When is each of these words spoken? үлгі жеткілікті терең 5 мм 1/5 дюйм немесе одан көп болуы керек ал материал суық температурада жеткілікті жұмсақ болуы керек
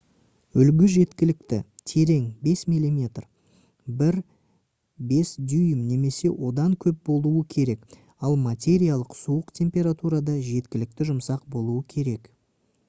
үлгі 0.61 0.87
жеткілікті 0.91 1.57
терең 1.89 2.21
5 2.47 2.63
мм 2.75 2.97
1/5 4.05 5.35
дюйм 5.51 5.83
немесе 5.91 6.31
одан 6.47 6.73
көп 6.85 7.03
болуы 7.11 7.43
керек 7.57 7.85
ал 8.29 8.37
материал 8.47 9.03
суық 9.19 9.51
температурада 9.61 10.39
жеткілікті 10.49 11.07
жұмсақ 11.11 11.45
болуы 11.57 11.85
керек 11.95 12.27